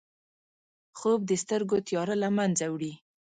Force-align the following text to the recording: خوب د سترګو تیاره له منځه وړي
خوب 0.99 1.19
د 1.25 1.31
سترګو 1.43 1.77
تیاره 1.87 2.15
له 2.23 2.29
منځه 2.37 2.65
وړي 2.69 2.93